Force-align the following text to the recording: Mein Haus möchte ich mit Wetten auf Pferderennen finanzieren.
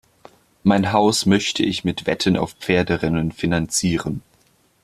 Mein 0.63 0.93
Haus 0.93 1.27
möchte 1.27 1.61
ich 1.61 1.83
mit 1.83 2.07
Wetten 2.07 2.35
auf 2.35 2.53
Pferderennen 2.53 3.31
finanzieren. 3.31 4.23